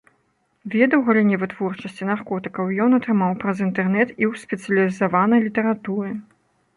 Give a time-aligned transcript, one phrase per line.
[0.75, 6.11] Веды ў галіне вытворчасці наркотыкаў ён атрымаў праз інтэрнэт і ў спецыялізаванай літаратуры.